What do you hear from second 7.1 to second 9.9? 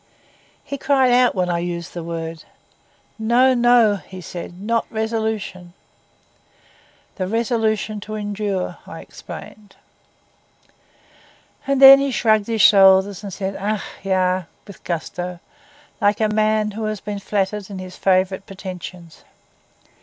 'The resolution to endure,' I explained.